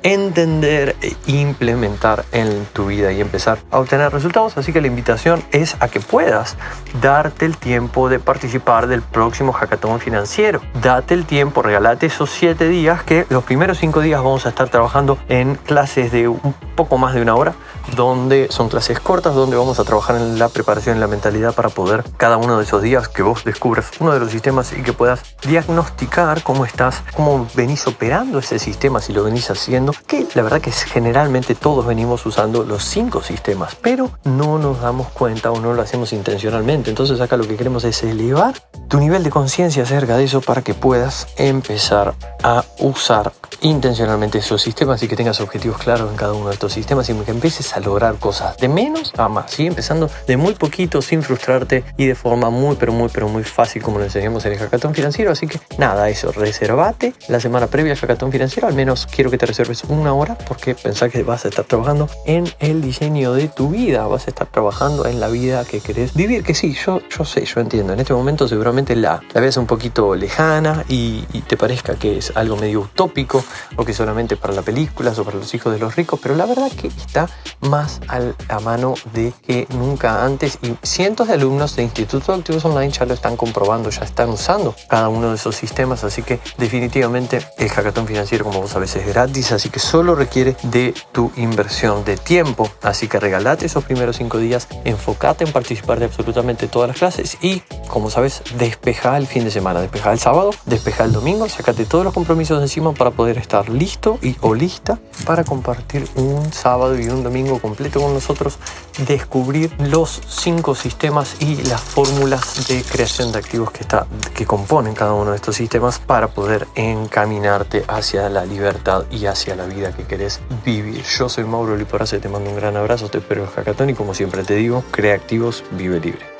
entender 0.07 0.95
e 1.01 1.15
implementar 1.25 2.23
en 2.31 2.65
tu 2.71 2.85
vida 2.87 3.11
y 3.11 3.19
empezar 3.19 3.59
a 3.71 3.79
obtener 3.79 4.11
resultados. 4.11 4.57
Así 4.57 4.71
que 4.71 4.79
la 4.79 4.87
invitación 4.87 5.43
es 5.51 5.75
a 5.81 5.89
que 5.89 5.99
puedas 5.99 6.55
darte 7.01 7.45
el 7.45 7.57
tiempo 7.57 8.07
de 8.07 8.19
participar 8.19 8.87
del 8.87 9.01
próximo 9.01 9.51
hackathon 9.51 9.99
financiero. 9.99 10.61
Date 10.81 11.13
el 11.13 11.25
tiempo, 11.25 11.61
regalate 11.61 12.05
esos 12.05 12.29
siete 12.29 12.69
días 12.69 13.03
que 13.03 13.25
los 13.29 13.43
primeros 13.43 13.79
cinco 13.79 13.99
días 13.99 14.23
vamos 14.23 14.45
a 14.45 14.49
estar 14.49 14.69
trabajando 14.69 15.17
en 15.27 15.55
clases 15.55 16.11
de 16.11 16.29
un 16.29 16.55
poco 16.75 16.97
más 16.97 17.13
de 17.13 17.21
una 17.21 17.35
hora, 17.35 17.53
donde 17.95 18.47
son 18.49 18.69
clases 18.69 18.99
cortas, 18.99 19.35
donde 19.35 19.57
vamos 19.57 19.79
a 19.79 19.83
trabajar 19.83 20.15
en 20.15 20.39
la 20.39 20.47
preparación 20.47 20.97
y 20.97 20.99
la 20.99 21.07
mentalidad 21.07 21.53
para 21.53 21.69
poder 21.69 22.05
cada 22.15 22.37
uno 22.37 22.57
de 22.57 22.63
esos 22.63 22.81
días 22.81 23.09
que 23.09 23.23
vos 23.23 23.43
descubras 23.43 23.91
uno 23.99 24.13
de 24.13 24.19
los 24.19 24.31
sistemas 24.31 24.71
y 24.73 24.83
que 24.83 24.93
puedas 24.93 25.21
diagnosticar 25.45 26.43
cómo 26.43 26.65
estás, 26.65 27.03
cómo 27.15 27.47
venís 27.55 27.87
operando 27.87 28.39
ese 28.39 28.59
sistema, 28.59 29.01
si 29.01 29.11
lo 29.11 29.23
venís 29.23 29.49
haciendo, 29.49 29.93
que 30.05 30.27
la 30.35 30.43
verdad 30.43 30.61
que 30.61 30.71
generalmente 30.71 31.55
todos 31.55 31.85
venimos 31.85 32.25
usando 32.25 32.63
los 32.63 32.83
cinco 32.83 33.21
sistemas, 33.21 33.75
pero 33.81 34.11
no 34.23 34.57
nos 34.57 34.81
damos 34.81 35.07
cuenta 35.09 35.51
o 35.51 35.59
no 35.59 35.73
lo 35.73 35.81
hacemos 35.81 36.13
intencionalmente. 36.13 36.89
Entonces 36.89 37.19
acá 37.21 37.37
lo 37.37 37.47
que 37.47 37.55
queremos 37.55 37.83
es 37.83 38.03
elevar 38.03 38.55
tu 38.87 38.99
nivel 38.99 39.23
de 39.23 39.29
conciencia 39.29 39.83
acerca 39.83 40.17
de 40.17 40.25
eso 40.25 40.41
para 40.41 40.61
que 40.61 40.73
puedas 40.73 41.27
empezar 41.37 42.13
a 42.43 42.63
usar 42.79 43.31
intencionalmente 43.61 44.37
esos 44.37 44.61
sistemas 44.61 45.01
y 45.03 45.07
que 45.07 45.15
tengas 45.15 45.41
objetivos 45.41 45.77
claros 45.77 46.11
en 46.11 46.17
cada 46.17 46.33
uno 46.33 46.47
de 46.47 46.53
estos 46.53 46.73
sistemas 46.73 47.09
y 47.09 47.13
que 47.13 47.31
empieces 47.31 47.75
a 47.75 47.79
lograr 47.79 48.15
cosas 48.15 48.57
de 48.57 48.67
menos 48.67 49.13
a 49.17 49.27
más, 49.27 49.51
¿sí? 49.51 49.65
empezando 49.65 50.09
de 50.27 50.37
muy 50.37 50.53
poquito 50.53 51.01
sin 51.01 51.23
frustrarte 51.23 51.83
y 51.97 52.05
de 52.05 52.15
forma 52.15 52.49
muy 52.49 52.75
pero 52.75 52.93
muy 52.93 53.09
pero 53.09 53.27
muy 53.27 53.43
fácil 53.43 53.81
como 53.81 53.97
lo 53.97 54.05
enseñamos 54.05 54.45
en 54.45 54.53
el 54.53 54.59
hackathon 54.59 54.93
financiero. 54.93 55.31
Así 55.31 55.47
que 55.47 55.59
nada, 55.77 56.09
eso, 56.09 56.31
reservate 56.31 57.13
la 57.27 57.39
semana 57.39 57.67
previa 57.67 57.93
al 57.93 57.97
hackathon 57.97 58.31
financiero, 58.31 58.67
al 58.67 58.75
menos 58.75 59.07
quiero 59.07 59.31
que 59.31 59.37
te 59.37 59.45
reserves 59.45 59.83
una 59.89 60.13
hora 60.13 60.37
porque 60.47 60.75
pensá 60.75 61.09
que 61.09 61.23
vas 61.23 61.45
a 61.45 61.49
estar 61.49 61.65
trabajando 61.65 62.09
en 62.25 62.45
el 62.59 62.81
diseño 62.81 63.33
de 63.33 63.47
tu 63.47 63.69
vida, 63.69 64.07
vas 64.07 64.27
a 64.27 64.29
estar 64.29 64.47
trabajando 64.47 65.05
en 65.05 65.19
la 65.19 65.27
vida 65.27 65.65
que 65.65 65.79
querés 65.79 66.13
vivir, 66.13 66.43
que 66.43 66.53
sí, 66.53 66.73
yo, 66.73 67.01
yo 67.09 67.25
sé, 67.25 67.45
yo 67.45 67.59
entiendo, 67.59 67.93
en 67.93 67.99
este 67.99 68.13
momento 68.13 68.47
seguramente 68.47 68.95
la, 68.95 69.21
la 69.33 69.41
veas 69.41 69.57
un 69.57 69.65
poquito 69.65 70.15
lejana 70.15 70.85
y, 70.87 71.23
y 71.33 71.41
te 71.41 71.57
parezca 71.57 71.95
que 71.95 72.17
es 72.17 72.31
algo 72.35 72.55
medio 72.57 72.81
utópico 72.81 73.43
o 73.75 73.85
que 73.85 73.93
solamente 73.93 74.37
para 74.37 74.53
las 74.53 74.63
películas 74.63 75.17
o 75.19 75.23
para 75.23 75.37
los 75.37 75.53
hijos 75.53 75.73
de 75.73 75.79
los 75.79 75.95
ricos, 75.95 76.19
pero 76.21 76.35
la 76.35 76.45
verdad 76.45 76.71
que 76.71 76.87
está 76.87 77.29
más 77.61 77.99
a 78.09 78.59
mano 78.59 78.95
de 79.13 79.33
que 79.45 79.67
nunca 79.69 80.23
antes 80.23 80.59
y 80.61 80.75
cientos 80.83 81.27
de 81.27 81.33
alumnos 81.33 81.75
de 81.75 81.83
Instituto 81.83 82.31
de 82.31 82.39
Activos 82.39 82.65
Online 82.65 82.91
ya 82.91 83.05
lo 83.05 83.13
están 83.13 83.37
comprobando, 83.37 83.89
ya 83.89 84.01
están 84.01 84.29
usando 84.29 84.75
cada 84.89 85.09
uno 85.09 85.29
de 85.29 85.35
esos 85.35 85.55
sistemas, 85.55 86.03
así 86.03 86.23
que 86.23 86.39
definitivamente 86.57 87.39
el 87.57 87.69
hackathon 87.69 88.07
financiero 88.07 88.45
como 88.45 88.61
vos 88.61 88.71
sabés 88.71 88.95
es 88.95 89.07
gratis, 89.07 89.51
así 89.51 89.66
que 89.69 89.79
solo 89.79 90.15
requiere 90.15 90.55
de 90.63 90.93
tu 91.11 91.31
inversión 91.35 92.03
de 92.05 92.17
tiempo, 92.17 92.69
así 92.81 93.07
que 93.07 93.19
regalate 93.19 93.65
esos 93.65 93.83
primeros 93.83 94.17
cinco 94.17 94.37
días, 94.37 94.67
enfócate 94.83 95.43
en 95.43 95.51
participar 95.51 95.99
de 95.99 96.05
absolutamente 96.05 96.67
todas 96.67 96.87
las 96.87 96.97
clases 96.97 97.37
y 97.41 97.61
como 97.87 98.09
sabes 98.09 98.41
despeja 98.57 99.17
el 99.17 99.27
fin 99.27 99.43
de 99.43 99.51
semana, 99.51 99.81
despeja 99.81 100.11
el 100.11 100.19
sábado, 100.19 100.51
despeja 100.65 101.03
el 101.03 101.11
domingo, 101.11 101.47
sacate 101.49 101.85
todos 101.85 102.03
los 102.03 102.13
compromisos 102.13 102.61
encima 102.61 102.93
para 102.93 103.11
poder 103.11 103.37
estar 103.37 103.69
listo 103.69 104.19
y 104.21 104.35
o 104.41 104.53
lista 104.53 104.99
para 105.25 105.43
compartir 105.43 106.07
un 106.15 106.51
sábado 106.51 106.99
y 106.99 107.07
un 107.07 107.23
domingo 107.23 107.59
completo 107.59 108.01
con 108.01 108.13
nosotros, 108.13 108.57
descubrir 108.99 109.71
los 109.79 110.21
cinco 110.27 110.75
sistemas 110.75 111.35
y 111.39 111.55
las 111.63 111.81
fórmulas 111.81 112.67
de 112.67 112.83
creación 112.83 113.31
de 113.31 113.39
activos 113.39 113.71
que, 113.71 113.81
está, 113.81 114.07
que 114.33 114.45
componen 114.45 114.93
cada 114.93 115.13
uno 115.13 115.31
de 115.31 115.35
estos 115.37 115.55
sistemas 115.55 115.99
para 115.99 116.27
poder 116.27 116.67
encaminarte 116.75 117.83
hacia 117.87 118.29
la 118.29 118.45
libertad 118.45 119.05
y 119.11 119.25
hacia 119.25 119.55
la 119.55 119.65
vida 119.65 119.95
que 119.95 120.03
querés 120.03 120.39
vivir. 120.65 121.03
Yo 121.17 121.29
soy 121.29 121.43
Mauro 121.43 121.75
Liporace, 121.75 122.19
te 122.19 122.29
mando 122.29 122.49
un 122.49 122.55
gran 122.55 122.77
abrazo, 122.77 123.09
te 123.09 123.19
espero 123.19 123.43
en 123.43 123.49
Hackathon 123.49 123.89
y 123.89 123.93
como 123.93 124.13
siempre 124.13 124.43
te 124.43 124.55
digo, 124.55 124.83
crea 124.91 125.15
activos, 125.15 125.63
vive 125.71 125.99
libre. 125.99 126.36